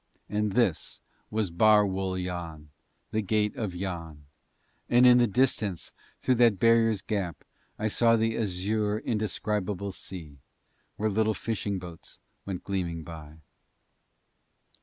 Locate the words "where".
10.97-11.07